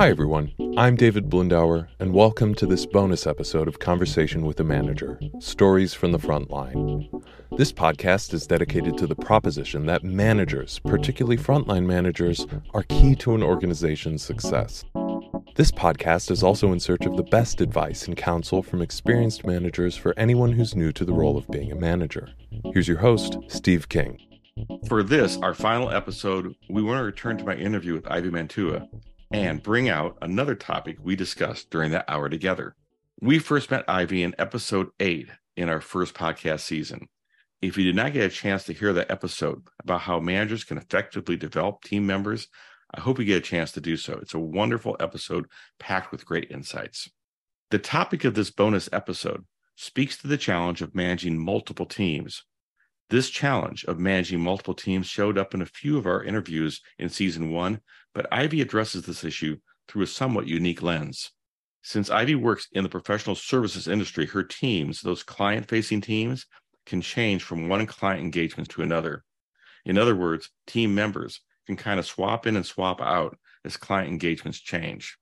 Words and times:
Hi, 0.00 0.08
everyone. 0.08 0.50
I'm 0.78 0.96
David 0.96 1.28
Blundauer, 1.28 1.86
and 1.98 2.14
welcome 2.14 2.54
to 2.54 2.64
this 2.64 2.86
bonus 2.86 3.26
episode 3.26 3.68
of 3.68 3.80
Conversation 3.80 4.46
with 4.46 4.58
a 4.58 4.64
Manager 4.64 5.20
Stories 5.40 5.92
from 5.92 6.10
the 6.10 6.18
Front 6.18 6.50
Line. 6.50 7.06
This 7.58 7.70
podcast 7.70 8.32
is 8.32 8.46
dedicated 8.46 8.96
to 8.96 9.06
the 9.06 9.14
proposition 9.14 9.84
that 9.84 10.02
managers, 10.02 10.78
particularly 10.86 11.36
frontline 11.36 11.84
managers, 11.84 12.46
are 12.72 12.84
key 12.84 13.14
to 13.16 13.34
an 13.34 13.42
organization's 13.42 14.22
success. 14.22 14.86
This 15.56 15.70
podcast 15.70 16.30
is 16.30 16.42
also 16.42 16.72
in 16.72 16.80
search 16.80 17.04
of 17.04 17.18
the 17.18 17.24
best 17.24 17.60
advice 17.60 18.06
and 18.06 18.16
counsel 18.16 18.62
from 18.62 18.80
experienced 18.80 19.44
managers 19.44 19.96
for 19.96 20.18
anyone 20.18 20.52
who's 20.52 20.74
new 20.74 20.92
to 20.92 21.04
the 21.04 21.12
role 21.12 21.36
of 21.36 21.46
being 21.50 21.72
a 21.72 21.76
manager. 21.76 22.30
Here's 22.72 22.88
your 22.88 23.00
host, 23.00 23.36
Steve 23.48 23.90
King. 23.90 24.18
For 24.88 25.02
this, 25.02 25.36
our 25.42 25.52
final 25.52 25.90
episode, 25.90 26.54
we 26.70 26.82
want 26.82 27.00
to 27.00 27.04
return 27.04 27.36
to 27.36 27.44
my 27.44 27.54
interview 27.54 27.92
with 27.92 28.10
Ivy 28.10 28.30
Mantua 28.30 28.88
and 29.30 29.62
bring 29.62 29.88
out 29.88 30.18
another 30.20 30.54
topic 30.54 30.98
we 31.00 31.14
discussed 31.14 31.70
during 31.70 31.92
that 31.92 32.04
hour 32.08 32.28
together. 32.28 32.74
We 33.20 33.38
first 33.38 33.70
met 33.70 33.84
Ivy 33.88 34.22
in 34.22 34.34
episode 34.38 34.88
eight 34.98 35.28
in 35.56 35.68
our 35.68 35.80
first 35.80 36.14
podcast 36.14 36.60
season. 36.60 37.08
If 37.62 37.76
you 37.76 37.84
did 37.84 37.94
not 37.94 38.12
get 38.12 38.24
a 38.24 38.34
chance 38.34 38.64
to 38.64 38.72
hear 38.72 38.92
that 38.94 39.10
episode 39.10 39.62
about 39.82 40.00
how 40.02 40.18
managers 40.18 40.64
can 40.64 40.78
effectively 40.78 41.36
develop 41.36 41.82
team 41.84 42.06
members, 42.06 42.48
I 42.92 43.00
hope 43.00 43.18
you 43.18 43.24
get 43.24 43.36
a 43.36 43.40
chance 43.40 43.70
to 43.72 43.80
do 43.80 43.96
so. 43.96 44.14
It's 44.14 44.34
a 44.34 44.38
wonderful 44.38 44.96
episode 44.98 45.46
packed 45.78 46.10
with 46.10 46.24
great 46.24 46.50
insights. 46.50 47.08
The 47.70 47.78
topic 47.78 48.24
of 48.24 48.34
this 48.34 48.50
bonus 48.50 48.88
episode 48.92 49.44
speaks 49.76 50.16
to 50.18 50.28
the 50.28 50.38
challenge 50.38 50.82
of 50.82 50.94
managing 50.94 51.38
multiple 51.38 51.86
teams. 51.86 52.42
This 53.10 53.28
challenge 53.28 53.84
of 53.86 53.98
managing 53.98 54.40
multiple 54.40 54.72
teams 54.72 55.08
showed 55.08 55.36
up 55.36 55.52
in 55.52 55.62
a 55.62 55.66
few 55.66 55.98
of 55.98 56.06
our 56.06 56.22
interviews 56.22 56.80
in 56.96 57.08
season 57.08 57.50
one, 57.50 57.80
but 58.14 58.28
Ivy 58.30 58.60
addresses 58.60 59.02
this 59.02 59.24
issue 59.24 59.56
through 59.88 60.02
a 60.02 60.06
somewhat 60.06 60.46
unique 60.46 60.80
lens. 60.80 61.32
Since 61.82 62.08
Ivy 62.08 62.36
works 62.36 62.68
in 62.70 62.84
the 62.84 62.88
professional 62.88 63.34
services 63.34 63.88
industry, 63.88 64.26
her 64.26 64.44
teams, 64.44 65.00
those 65.00 65.24
client 65.24 65.68
facing 65.68 66.02
teams, 66.02 66.46
can 66.86 67.00
change 67.00 67.42
from 67.42 67.68
one 67.68 67.84
client 67.86 68.22
engagement 68.22 68.68
to 68.70 68.82
another. 68.82 69.24
In 69.84 69.98
other 69.98 70.14
words, 70.14 70.48
team 70.68 70.94
members 70.94 71.40
can 71.66 71.74
kind 71.74 71.98
of 71.98 72.06
swap 72.06 72.46
in 72.46 72.54
and 72.54 72.64
swap 72.64 73.00
out 73.00 73.36
as 73.64 73.76
client 73.76 74.08
engagements 74.08 74.60
change. 74.60 75.18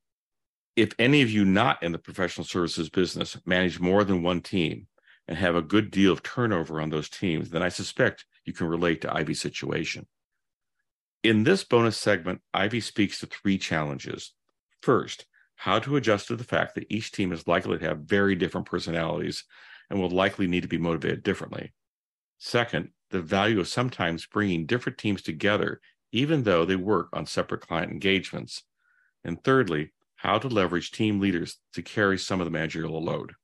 If 0.76 0.92
any 0.98 1.22
of 1.22 1.30
you 1.30 1.46
not 1.46 1.82
in 1.82 1.92
the 1.92 1.98
professional 1.98 2.44
services 2.44 2.90
business 2.90 3.38
manage 3.46 3.80
more 3.80 4.04
than 4.04 4.22
one 4.22 4.42
team 4.42 4.88
and 5.28 5.36
have 5.36 5.54
a 5.54 5.62
good 5.62 5.90
deal 5.90 6.12
of 6.12 6.22
turnover 6.22 6.80
on 6.80 6.88
those 6.88 7.10
teams, 7.10 7.50
then 7.50 7.62
I 7.62 7.68
suspect 7.68 8.24
you 8.44 8.54
can 8.54 8.66
relate 8.66 9.02
to 9.02 9.14
Ivy's 9.14 9.40
situation. 9.40 10.06
In 11.22 11.44
this 11.44 11.64
bonus 11.64 11.98
segment, 11.98 12.40
Ivy 12.54 12.80
speaks 12.80 13.20
to 13.20 13.26
three 13.26 13.58
challenges. 13.58 14.32
First, 14.80 15.26
how 15.56 15.78
to 15.80 15.96
adjust 15.96 16.28
to 16.28 16.36
the 16.36 16.44
fact 16.44 16.74
that 16.74 16.86
each 16.88 17.12
team 17.12 17.32
is 17.32 17.46
likely 17.46 17.78
to 17.78 17.84
have 17.84 18.00
very 18.00 18.34
different 18.34 18.66
personalities 18.66 19.44
and 19.90 20.00
will 20.00 20.10
likely 20.10 20.46
need 20.46 20.62
to 20.62 20.68
be 20.68 20.78
motivated 20.78 21.22
differently. 21.22 21.72
Second, 22.38 22.90
the 23.10 23.20
value 23.20 23.58
of 23.58 23.68
sometimes 23.68 24.26
bringing 24.26 24.66
different 24.66 24.96
teams 24.96 25.22
together, 25.22 25.80
even 26.12 26.44
though 26.44 26.64
they 26.64 26.76
work 26.76 27.08
on 27.12 27.26
separate 27.26 27.66
client 27.66 27.90
engagements. 27.90 28.62
And 29.24 29.42
thirdly, 29.42 29.90
how 30.16 30.38
to 30.38 30.48
leverage 30.48 30.92
team 30.92 31.20
leaders 31.20 31.58
to 31.74 31.82
carry 31.82 32.16
some 32.16 32.40
of 32.40 32.44
the 32.44 32.50
managerial 32.50 33.02
load. 33.02 33.34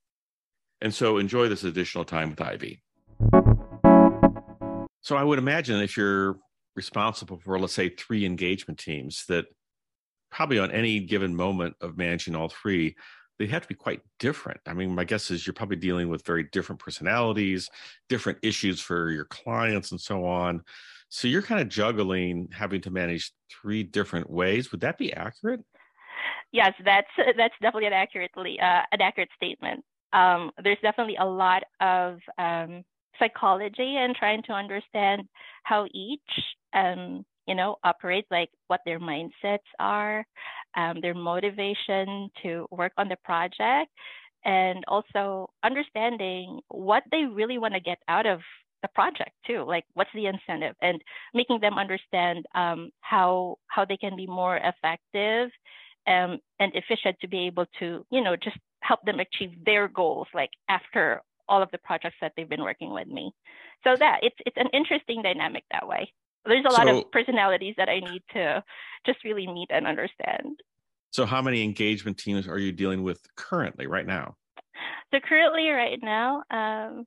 And 0.84 0.94
so 0.94 1.16
enjoy 1.16 1.48
this 1.48 1.64
additional 1.64 2.04
time 2.04 2.28
with 2.28 2.42
Ivy. 2.42 2.82
So 5.00 5.16
I 5.16 5.24
would 5.24 5.38
imagine 5.38 5.80
if 5.80 5.96
you're 5.96 6.36
responsible 6.76 7.38
for, 7.38 7.58
let's 7.58 7.72
say, 7.72 7.88
three 7.88 8.26
engagement 8.26 8.78
teams 8.78 9.24
that 9.28 9.46
probably 10.30 10.58
on 10.58 10.70
any 10.70 11.00
given 11.00 11.34
moment 11.34 11.74
of 11.80 11.96
managing 11.96 12.34
all 12.36 12.50
three, 12.50 12.96
they 13.38 13.46
have 13.46 13.62
to 13.62 13.68
be 13.68 13.74
quite 13.74 14.02
different. 14.18 14.60
I 14.66 14.74
mean, 14.74 14.94
my 14.94 15.04
guess 15.04 15.30
is 15.30 15.46
you're 15.46 15.54
probably 15.54 15.76
dealing 15.76 16.10
with 16.10 16.26
very 16.26 16.44
different 16.52 16.80
personalities, 16.80 17.70
different 18.10 18.38
issues 18.42 18.78
for 18.78 19.10
your 19.10 19.24
clients, 19.24 19.90
and 19.90 20.00
so 20.00 20.26
on. 20.26 20.62
So 21.08 21.28
you're 21.28 21.40
kind 21.40 21.62
of 21.62 21.70
juggling 21.70 22.48
having 22.52 22.82
to 22.82 22.90
manage 22.90 23.32
three 23.50 23.84
different 23.84 24.28
ways. 24.28 24.70
Would 24.70 24.82
that 24.82 24.98
be 24.98 25.14
accurate? 25.14 25.60
Yes, 26.52 26.74
that's 26.84 27.08
that's 27.38 27.54
definitely 27.62 27.86
an 27.86 27.94
accurately 27.94 28.60
uh, 28.60 28.82
an 28.92 29.00
accurate 29.00 29.30
statement. 29.34 29.82
Um, 30.14 30.50
there's 30.62 30.78
definitely 30.82 31.16
a 31.20 31.26
lot 31.26 31.64
of 31.80 32.18
um, 32.38 32.84
psychology 33.18 33.96
and 33.98 34.14
trying 34.14 34.42
to 34.44 34.52
understand 34.52 35.22
how 35.64 35.86
each 35.92 36.20
um, 36.74 37.24
you 37.46 37.54
know 37.54 37.76
operate 37.84 38.26
like 38.30 38.50
what 38.68 38.80
their 38.86 39.00
mindsets 39.00 39.68
are 39.78 40.24
um, 40.76 41.00
their 41.00 41.14
motivation 41.14 42.30
to 42.42 42.66
work 42.70 42.92
on 42.96 43.08
the 43.08 43.16
project 43.24 43.90
and 44.44 44.84
also 44.88 45.48
understanding 45.62 46.60
what 46.68 47.02
they 47.10 47.24
really 47.24 47.58
want 47.58 47.74
to 47.74 47.80
get 47.80 47.98
out 48.08 48.26
of 48.26 48.40
the 48.82 48.88
project 48.94 49.30
too 49.46 49.64
like 49.66 49.84
what's 49.94 50.10
the 50.14 50.26
incentive 50.26 50.74
and 50.82 51.00
making 51.32 51.58
them 51.60 51.78
understand 51.78 52.44
um, 52.54 52.90
how 53.00 53.56
how 53.68 53.84
they 53.84 53.96
can 53.96 54.16
be 54.16 54.26
more 54.26 54.58
effective 54.58 55.50
um, 56.06 56.38
and 56.60 56.72
efficient 56.74 57.16
to 57.20 57.28
be 57.28 57.46
able 57.46 57.64
to 57.78 58.04
you 58.10 58.22
know 58.22 58.36
just 58.36 58.56
help 58.84 59.00
them 59.04 59.18
achieve 59.18 59.52
their 59.64 59.88
goals 59.88 60.28
like 60.34 60.50
after 60.68 61.22
all 61.48 61.62
of 61.62 61.70
the 61.72 61.78
projects 61.78 62.16
that 62.20 62.32
they've 62.36 62.48
been 62.48 62.62
working 62.62 62.92
with 62.92 63.08
me. 63.08 63.32
So 63.82 63.94
that 63.98 64.20
it's 64.22 64.36
it's 64.46 64.56
an 64.56 64.68
interesting 64.72 65.22
dynamic 65.22 65.64
that 65.72 65.86
way. 65.86 66.12
There's 66.46 66.64
a 66.68 66.72
lot 66.72 66.88
of 66.88 67.10
personalities 67.10 67.74
that 67.78 67.88
I 67.88 68.00
need 68.00 68.22
to 68.34 68.62
just 69.06 69.24
really 69.24 69.46
meet 69.46 69.70
and 69.70 69.86
understand. 69.86 70.60
So 71.10 71.24
how 71.24 71.40
many 71.40 71.62
engagement 71.62 72.18
teams 72.18 72.46
are 72.46 72.58
you 72.58 72.72
dealing 72.72 73.02
with 73.02 73.20
currently 73.36 73.86
right 73.86 74.06
now? 74.06 74.36
So 75.12 75.20
currently 75.26 75.68
right 75.68 75.98
now, 76.02 76.42
um, 76.50 77.06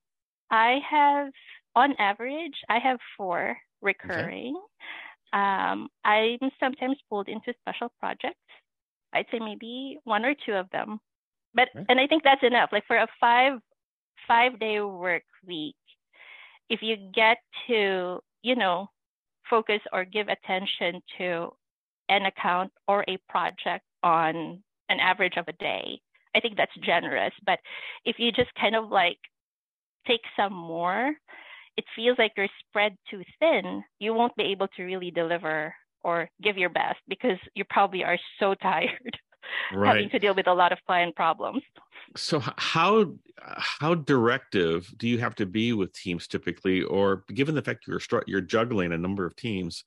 I 0.50 0.80
have 0.90 1.28
on 1.76 1.94
average, 2.00 2.56
I 2.70 2.80
have 2.80 2.98
four 3.16 3.58
recurring. 3.82 4.56
Okay. 4.56 5.40
Um, 5.40 5.90
I'm 6.04 6.40
sometimes 6.60 6.98
pulled 7.10 7.28
into 7.28 7.54
special 7.62 7.92
projects. 8.00 8.40
I'd 9.14 9.26
say 9.32 9.40
maybe 9.40 9.98
one 10.04 10.26
or 10.26 10.34
two 10.46 10.54
of 10.54 10.70
them. 10.72 11.00
But 11.54 11.70
okay. 11.76 11.86
and 11.90 12.00
I 12.00 12.08
think 12.08 12.24
that's 12.24 12.44
enough. 12.44 12.70
Like 12.72 12.86
for 12.88 12.98
a 12.98 13.08
five 13.20 13.60
five 14.28 14.60
day 14.60 14.82
work 14.82 15.24
week, 15.46 15.76
if 16.70 16.82
you 16.82 16.98
get 17.14 17.38
to, 17.68 18.20
you 18.42 18.56
know, 18.56 18.90
focus 19.50 19.82
or 19.94 20.06
give 20.06 20.28
attention 20.28 21.02
to 21.18 21.50
an 22.10 22.26
account 22.26 22.72
or 22.88 23.04
a 23.08 23.18
project 23.30 23.84
on 24.04 24.62
an 24.90 25.00
average 25.00 25.38
of 25.38 25.48
a 25.48 25.54
day, 25.54 26.00
I 26.36 26.40
think 26.40 26.58
that's 26.58 26.76
generous. 26.84 27.34
But 27.46 27.60
if 28.06 28.18
you 28.20 28.32
just 28.32 28.54
kind 28.60 28.76
of 28.76 28.90
like 28.90 29.18
take 30.08 30.22
some 30.36 30.54
more, 30.54 31.14
it 31.78 31.86
feels 31.96 32.18
like 32.18 32.34
you're 32.38 32.48
spread 32.68 32.96
too 33.10 33.24
thin. 33.40 33.84
You 34.00 34.14
won't 34.14 34.36
be 34.36 34.44
able 34.44 34.68
to 34.76 34.84
really 34.84 35.12
deliver 35.12 35.74
or 36.04 36.30
give 36.42 36.58
your 36.58 36.70
best 36.70 37.00
because 37.08 37.38
you 37.56 37.64
probably 37.70 38.04
are 38.04 38.18
so 38.40 38.54
tired 38.62 39.18
right. 39.74 39.96
having 39.96 40.10
to 40.10 40.20
deal 40.20 40.36
with 40.36 40.48
a 40.48 40.54
lot 40.54 40.72
of 40.72 40.80
client 40.86 41.16
problems. 41.16 41.64
So 42.16 42.42
how 42.58 43.14
how 43.40 43.96
directive 43.96 44.92
do 44.98 45.08
you 45.08 45.20
have 45.20 45.36
to 45.36 45.46
be 45.46 45.74
with 45.74 45.94
teams 45.94 46.28
typically, 46.28 46.84
or 46.84 47.24
given 47.34 47.56
the 47.56 47.62
fact 47.62 47.86
you're 47.88 48.02
you're 48.26 48.42
juggling 48.42 48.92
a 48.92 48.98
number 48.98 49.26
of 49.26 49.36
teams, 49.36 49.84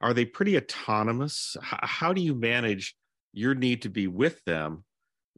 are 0.00 0.14
they 0.14 0.24
pretty 0.24 0.56
autonomous? 0.56 1.56
How, 1.62 1.78
how 1.82 2.12
do 2.12 2.20
you 2.20 2.34
manage 2.34 2.94
your 3.32 3.54
need 3.54 3.82
to 3.82 3.88
be 3.88 4.06
with 4.06 4.44
them, 4.44 4.84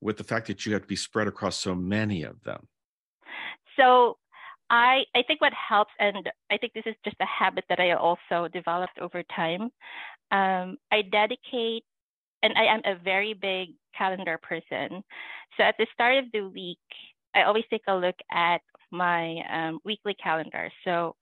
with 0.01 0.17
the 0.17 0.25
fact 0.25 0.49
that 0.49 0.67
you 0.67 0.73
have 0.73 0.83
to 0.83 0.89
be 0.89 0.97
spread 0.97 1.29
across 1.29 1.59
so 1.59 1.75
many 1.75 2.23
of 2.23 2.43
them? 2.43 2.67
So 3.79 4.19
I, 4.71 5.05
I 5.15 5.23
think 5.27 5.41
what 5.41 5.53
helps, 5.53 5.93
and 5.99 6.29
I 6.51 6.57
think 6.57 6.73
this 6.73 6.85
is 6.87 6.95
just 7.05 7.17
a 7.21 7.27
habit 7.27 7.65
that 7.69 7.81
I 7.81 7.93
also 7.93 8.49
developed 8.53 8.99
over 9.01 9.23
time. 9.35 9.71
Um, 10.31 10.79
I 10.91 11.03
dedicate 11.03 11.85
and 12.45 12.53
I 12.59 12.65
am 12.65 12.83
a 12.85 13.03
very 13.03 13.33
big 13.33 13.71
calendar 13.97 14.39
person. 14.41 15.03
So 15.57 15.65
at 15.65 15.77
the 15.79 15.87
start 15.95 16.19
of 16.19 16.27
the 16.33 16.43
week, 16.43 16.79
I 17.35 17.43
always 17.43 17.65
take 17.71 17.83
a 17.89 17.97
look 17.97 18.17
at 18.31 18.61
my 18.93 19.39
um, 19.51 19.81
weekly 19.85 20.15
calendar. 20.23 20.71
So 20.85 21.17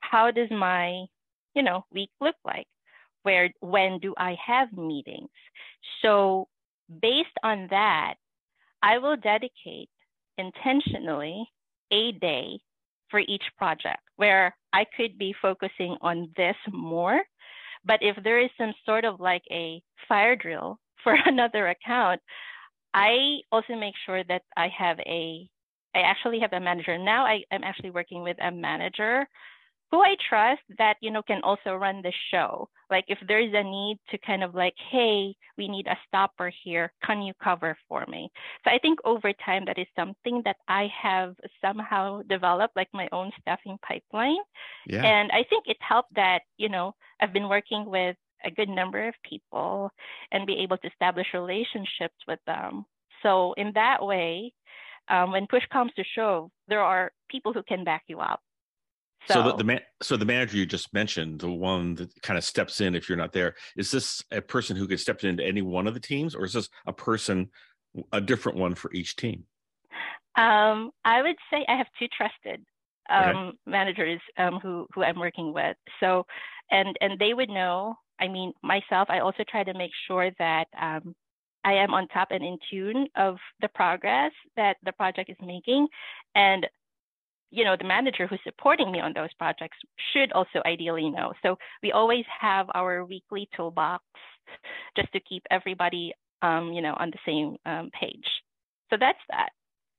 how 0.00 0.30
does 0.30 0.50
my, 0.50 1.04
you 1.54 1.62
know, 1.62 1.84
week 1.92 2.10
look 2.20 2.34
like? 2.44 2.66
Where, 3.24 3.50
when 3.60 3.98
do 4.00 4.14
I 4.16 4.36
have 4.44 4.72
meetings? 4.72 5.28
So 6.02 6.48
based 7.00 7.36
on 7.42 7.68
that, 7.70 8.14
I 8.82 8.98
will 8.98 9.16
dedicate 9.16 9.90
intentionally 10.38 11.46
a 11.90 12.12
day 12.12 12.58
for 13.10 13.20
each 13.20 13.44
project 13.58 14.00
where 14.16 14.56
I 14.72 14.86
could 14.96 15.18
be 15.18 15.34
focusing 15.40 15.96
on 16.00 16.30
this 16.36 16.56
more 16.72 17.20
but 17.84 17.98
if 18.02 18.16
there 18.22 18.40
is 18.40 18.50
some 18.58 18.72
sort 18.84 19.04
of 19.04 19.20
like 19.20 19.42
a 19.50 19.82
fire 20.08 20.36
drill 20.36 20.78
for 21.04 21.16
another 21.26 21.68
account, 21.68 22.20
I 22.94 23.40
also 23.52 23.74
make 23.74 23.94
sure 24.06 24.22
that 24.24 24.42
I 24.56 24.68
have 24.76 24.98
a, 25.00 25.48
I 25.94 26.00
actually 26.00 26.40
have 26.40 26.52
a 26.52 26.60
manager. 26.60 26.96
Now 26.96 27.26
I 27.26 27.42
am 27.50 27.64
actually 27.64 27.90
working 27.90 28.22
with 28.22 28.36
a 28.40 28.50
manager 28.50 29.26
who 29.90 30.00
I 30.00 30.16
trust 30.28 30.62
that, 30.78 30.96
you 31.00 31.10
know, 31.10 31.22
can 31.22 31.40
also 31.42 31.74
run 31.74 32.02
the 32.02 32.12
show. 32.30 32.68
Like 32.90 33.04
if 33.08 33.18
there's 33.26 33.52
a 33.54 33.62
need 33.62 33.98
to 34.10 34.18
kind 34.18 34.42
of 34.42 34.54
like, 34.54 34.74
hey, 34.90 35.34
we 35.56 35.68
need 35.68 35.86
a 35.86 35.96
stopper 36.06 36.52
here, 36.64 36.92
can 37.04 37.22
you 37.22 37.32
cover 37.42 37.76
for 37.88 38.04
me? 38.06 38.30
So 38.64 38.70
I 38.70 38.78
think 38.78 38.98
over 39.04 39.32
time 39.44 39.64
that 39.66 39.78
is 39.78 39.86
something 39.96 40.42
that 40.44 40.56
I 40.68 40.88
have 41.00 41.34
somehow 41.60 42.22
developed 42.22 42.76
like 42.76 42.88
my 42.92 43.08
own 43.12 43.30
staffing 43.40 43.78
pipeline. 43.86 44.42
Yeah. 44.86 45.04
And 45.04 45.30
I 45.32 45.44
think 45.48 45.64
it 45.66 45.76
helped 45.80 46.14
that, 46.14 46.40
you 46.56 46.68
know, 46.68 46.94
I've 47.20 47.32
been 47.32 47.48
working 47.48 47.84
with 47.86 48.16
a 48.44 48.50
good 48.50 48.68
number 48.68 49.08
of 49.08 49.14
people 49.28 49.90
and 50.32 50.46
be 50.46 50.58
able 50.58 50.76
to 50.78 50.88
establish 50.88 51.26
relationships 51.32 52.16
with 52.28 52.40
them. 52.46 52.84
So 53.22 53.54
in 53.56 53.72
that 53.74 54.04
way, 54.04 54.52
um, 55.08 55.32
when 55.32 55.46
push 55.46 55.62
comes 55.72 55.92
to 55.96 56.04
shove, 56.14 56.50
there 56.68 56.82
are 56.82 57.12
people 57.30 57.52
who 57.52 57.62
can 57.62 57.84
back 57.84 58.02
you 58.06 58.20
up. 58.20 58.40
So, 59.26 59.34
so 59.34 59.42
the, 59.42 59.56
the 59.56 59.64
man, 59.64 59.80
so 60.02 60.16
the 60.16 60.24
manager 60.24 60.56
you 60.56 60.66
just 60.66 60.92
mentioned, 60.92 61.40
the 61.40 61.50
one 61.50 61.94
that 61.94 62.10
kind 62.22 62.36
of 62.36 62.44
steps 62.44 62.80
in 62.80 62.94
if 62.94 63.08
you're 63.08 63.18
not 63.18 63.32
there, 63.32 63.54
is 63.76 63.90
this 63.90 64.22
a 64.30 64.42
person 64.42 64.76
who 64.76 64.86
could 64.86 65.00
step 65.00 65.24
into 65.24 65.44
any 65.44 65.62
one 65.62 65.86
of 65.86 65.94
the 65.94 66.00
teams, 66.00 66.34
or 66.34 66.44
is 66.44 66.52
this 66.52 66.68
a 66.86 66.92
person, 66.92 67.50
a 68.12 68.20
different 68.20 68.58
one 68.58 68.74
for 68.74 68.92
each 68.92 69.16
team? 69.16 69.44
Um, 70.36 70.90
I 71.04 71.22
would 71.22 71.36
say 71.50 71.64
I 71.68 71.76
have 71.76 71.86
two 71.98 72.08
trusted 72.08 72.64
um, 73.08 73.36
okay. 73.36 73.56
managers 73.66 74.20
um, 74.38 74.58
who 74.60 74.86
who 74.94 75.02
I'm 75.02 75.18
working 75.18 75.52
with. 75.52 75.76
So, 76.00 76.26
and 76.70 76.96
and 77.00 77.18
they 77.18 77.34
would 77.34 77.48
know. 77.48 77.96
I 78.20 78.28
mean, 78.28 78.52
myself, 78.62 79.08
I 79.10 79.20
also 79.20 79.44
try 79.48 79.64
to 79.64 79.74
make 79.74 79.90
sure 80.06 80.30
that 80.38 80.66
um, 80.80 81.14
I 81.64 81.74
am 81.74 81.94
on 81.94 82.08
top 82.08 82.28
and 82.30 82.44
in 82.44 82.58
tune 82.70 83.08
of 83.16 83.38
the 83.60 83.68
progress 83.68 84.32
that 84.56 84.76
the 84.84 84.92
project 84.92 85.30
is 85.30 85.36
making, 85.44 85.88
and 86.34 86.66
you 87.50 87.64
know 87.64 87.76
the 87.78 87.86
manager 87.86 88.26
who's 88.26 88.40
supporting 88.44 88.90
me 88.90 89.00
on 89.00 89.12
those 89.14 89.32
projects 89.38 89.76
should 90.12 90.32
also 90.32 90.60
ideally 90.66 91.10
know. 91.10 91.32
So 91.42 91.56
we 91.82 91.92
always 91.92 92.24
have 92.40 92.66
our 92.74 93.04
weekly 93.04 93.48
toolbox 93.56 94.04
just 94.96 95.12
to 95.12 95.20
keep 95.20 95.42
everybody 95.50 96.12
um, 96.42 96.72
you 96.72 96.82
know 96.82 96.94
on 96.98 97.10
the 97.10 97.18
same 97.26 97.56
um, 97.66 97.90
page. 97.98 98.26
So 98.90 98.96
that's 98.98 99.18
that. 99.30 99.50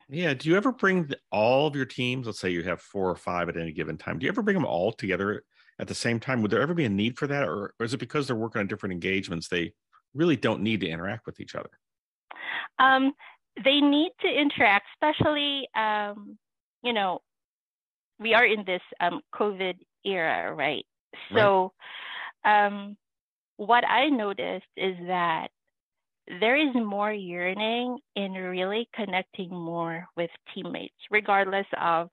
Yeah. 0.10 0.34
Do 0.34 0.50
you 0.50 0.58
ever 0.58 0.72
bring 0.72 1.08
the, 1.08 1.18
all 1.32 1.68
of 1.68 1.76
your 1.76 1.86
teams 1.86 2.28
let's 2.28 2.40
say 2.40 2.50
you 2.50 2.64
have 2.64 2.82
four 2.82 3.10
or 3.10 3.16
five 3.16 3.50
at 3.50 3.58
any 3.58 3.72
given 3.72 3.98
time 3.98 4.20
do 4.20 4.26
you 4.26 4.32
ever 4.32 4.44
bring 4.44 4.56
them 4.56 4.66
all 4.66 4.92
together 4.92 5.44
at 5.80 5.88
the 5.88 5.96
same 5.96 6.20
time? 6.20 6.42
Would 6.42 6.52
there 6.52 6.62
ever 6.62 6.74
be 6.74 6.86
a 6.86 6.90
need 6.90 7.18
for 7.18 7.28
that 7.28 7.44
or, 7.44 7.74
or 7.80 7.86
is 7.86 7.94
it 7.94 8.00
because 8.00 8.28
they're 8.28 8.36
working 8.36 8.60
on 8.60 8.68
different 8.68 8.94
engagements 8.94 9.48
they 9.48 9.74
really 10.14 10.36
don't 10.36 10.62
need 10.62 10.82
to 10.82 10.88
interact 10.88 11.26
with 11.26 11.40
each 11.40 11.56
other? 11.56 11.70
Um, 12.78 13.14
they 13.64 13.82
need 13.82 14.12
to 14.22 14.28
interact 14.28 14.86
especially 14.96 15.68
um, 15.76 16.38
you 16.84 16.94
know 16.94 17.22
we 18.20 18.34
are 18.34 18.46
in 18.46 18.64
this 18.66 18.82
um, 19.00 19.22
COVID 19.34 19.76
era, 20.06 20.54
right? 20.54 20.86
So, 21.34 21.74
right. 22.46 22.68
Um, 22.68 22.98
what 23.58 23.86
I 23.88 24.10
noticed 24.10 24.66
is 24.78 24.96
that 25.08 25.48
there 26.40 26.56
is 26.56 26.74
more 26.76 27.12
yearning 27.12 27.98
in 28.16 28.34
really 28.34 28.90
connecting 28.94 29.50
more 29.50 30.08
with 30.18 30.30
teammates, 30.54 30.96
regardless 31.12 31.68
of 31.80 32.10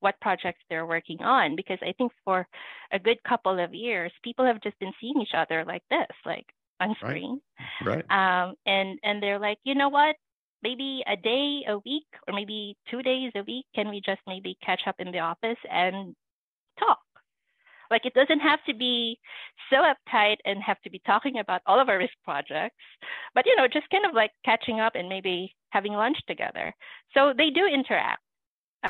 what 0.00 0.20
projects 0.20 0.60
they're 0.68 0.86
working 0.86 1.20
on. 1.22 1.56
Because 1.56 1.78
I 1.82 1.92
think 1.98 2.12
for 2.24 2.46
a 2.92 2.98
good 2.98 3.22
couple 3.28 3.62
of 3.62 3.74
years, 3.74 4.12
people 4.22 4.44
have 4.44 4.62
just 4.62 4.78
been 4.78 4.92
seeing 5.00 5.20
each 5.20 5.34
other 5.36 5.64
like 5.64 5.82
this, 5.90 6.06
like 6.24 6.46
on 6.80 6.94
screen. 6.98 7.40
Right. 7.84 8.04
right. 8.08 8.44
Um, 8.48 8.54
and 8.66 8.98
and 9.02 9.22
they're 9.22 9.38
like, 9.38 9.58
you 9.64 9.74
know 9.74 9.88
what? 9.88 10.16
Maybe 10.66 11.02
a 11.06 11.16
day 11.16 11.62
a 11.68 11.78
week 11.84 12.10
or 12.26 12.34
maybe 12.34 12.76
two 12.90 13.02
days 13.02 13.32
a 13.36 13.42
week 13.42 13.66
can 13.74 13.88
we 13.88 14.00
just 14.04 14.20
maybe 14.26 14.56
catch 14.64 14.82
up 14.86 14.96
in 14.98 15.12
the 15.12 15.18
office 15.18 15.58
and 15.70 16.14
talk? 16.78 16.98
Like 17.90 18.04
it 18.04 18.14
doesn't 18.14 18.40
have 18.40 18.58
to 18.68 18.74
be 18.74 19.18
so 19.70 19.76
uptight 19.76 20.38
and 20.44 20.60
have 20.62 20.80
to 20.82 20.90
be 20.90 21.00
talking 21.06 21.38
about 21.38 21.60
all 21.66 21.80
of 21.80 21.88
our 21.88 21.98
risk 21.98 22.14
projects 22.24 22.84
but 23.34 23.46
you 23.46 23.54
know 23.56 23.68
just 23.68 23.88
kind 23.90 24.06
of 24.06 24.14
like 24.14 24.32
catching 24.44 24.80
up 24.80 24.94
and 24.96 25.08
maybe 25.08 25.54
having 25.70 25.92
lunch 25.92 26.18
together. 26.26 26.74
So 27.14 27.32
they 27.36 27.50
do 27.50 27.66
interact 27.66 28.22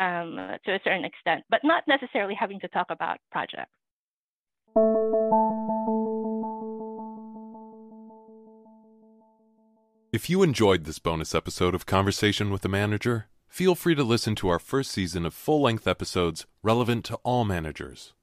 um, 0.01 0.37
to 0.65 0.75
a 0.75 0.81
certain 0.85 1.05
extent 1.05 1.43
but 1.51 1.61
not 1.63 1.83
necessarily 1.87 2.35
having 2.35 2.61
to 2.61 2.69
talk 2.69 2.87
about 2.91 3.19
projects 3.31 3.77
If 10.17 10.31
you 10.31 10.43
enjoyed 10.43 10.85
this 10.85 10.99
bonus 10.99 11.35
episode 11.35 11.75
of 11.75 11.85
Conversation 11.85 12.49
with 12.49 12.65
a 12.65 12.71
Manager, 12.71 13.27
feel 13.49 13.75
free 13.75 13.95
to 13.95 14.03
listen 14.03 14.35
to 14.37 14.49
our 14.49 14.59
first 14.59 14.91
season 14.91 15.27
of 15.27 15.35
full 15.35 15.61
length 15.61 15.87
episodes 15.87 16.47
relevant 16.63 17.05
to 17.05 17.17
all 17.17 17.45
managers. 17.45 18.15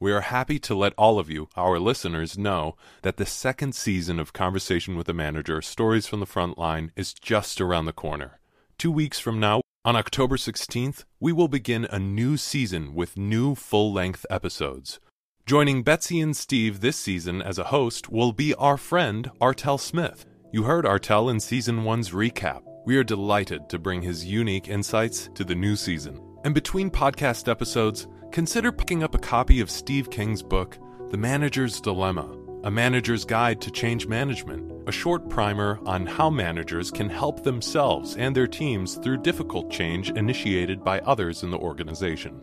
We 0.00 0.10
are 0.10 0.22
happy 0.22 0.58
to 0.60 0.74
let 0.74 0.94
all 0.96 1.18
of 1.18 1.28
you, 1.28 1.50
our 1.54 1.78
listeners, 1.78 2.38
know 2.38 2.76
that 3.02 3.18
the 3.18 3.26
second 3.26 3.74
season 3.74 4.18
of 4.18 4.32
Conversation 4.32 4.96
with 4.96 5.06
a 5.10 5.12
Manager 5.12 5.60
Stories 5.60 6.06
from 6.06 6.20
the 6.20 6.24
Front 6.24 6.56
Line 6.56 6.92
is 6.96 7.12
just 7.12 7.60
around 7.60 7.84
the 7.84 7.92
corner. 7.92 8.40
Two 8.78 8.90
weeks 8.90 9.20
from 9.20 9.38
now, 9.38 9.60
on 9.84 9.96
October 9.96 10.38
16th, 10.38 11.04
we 11.20 11.30
will 11.30 11.48
begin 11.48 11.86
a 11.90 11.98
new 11.98 12.38
season 12.38 12.94
with 12.94 13.18
new 13.18 13.54
full 13.54 13.92
length 13.92 14.24
episodes. 14.30 14.98
Joining 15.44 15.82
Betsy 15.82 16.20
and 16.20 16.34
Steve 16.34 16.80
this 16.80 16.96
season 16.96 17.42
as 17.42 17.58
a 17.58 17.64
host 17.64 18.10
will 18.10 18.32
be 18.32 18.54
our 18.54 18.78
friend 18.78 19.30
Artel 19.42 19.76
Smith. 19.76 20.24
You 20.54 20.62
heard 20.62 20.86
Artel 20.86 21.30
in 21.30 21.40
Season 21.40 21.82
1's 21.82 22.10
recap. 22.10 22.62
We 22.86 22.96
are 22.96 23.02
delighted 23.02 23.68
to 23.70 23.78
bring 23.80 24.02
his 24.02 24.24
unique 24.24 24.68
insights 24.68 25.28
to 25.34 25.42
the 25.42 25.56
new 25.56 25.74
season. 25.74 26.20
And 26.44 26.54
between 26.54 26.92
podcast 26.92 27.50
episodes, 27.50 28.06
consider 28.30 28.70
picking 28.70 29.02
up 29.02 29.16
a 29.16 29.18
copy 29.18 29.60
of 29.60 29.68
Steve 29.68 30.10
King's 30.12 30.44
book, 30.44 30.78
The 31.10 31.16
Manager's 31.16 31.80
Dilemma 31.80 32.38
A 32.62 32.70
Manager's 32.70 33.24
Guide 33.24 33.60
to 33.62 33.72
Change 33.72 34.06
Management, 34.06 34.70
a 34.86 34.92
short 34.92 35.28
primer 35.28 35.80
on 35.86 36.06
how 36.06 36.30
managers 36.30 36.88
can 36.88 37.08
help 37.08 37.42
themselves 37.42 38.16
and 38.16 38.32
their 38.32 38.46
teams 38.46 38.94
through 38.98 39.22
difficult 39.22 39.72
change 39.72 40.10
initiated 40.10 40.84
by 40.84 41.00
others 41.00 41.42
in 41.42 41.50
the 41.50 41.58
organization. 41.58 42.40